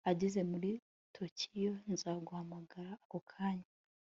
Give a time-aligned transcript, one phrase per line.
[0.11, 0.69] Ageze muri
[1.15, 3.69] Tokiyo nzaguhamagara ako kanya